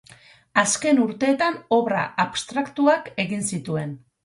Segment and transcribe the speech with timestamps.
[0.61, 3.97] Azken urteetan obra abstraktuak egin zituen.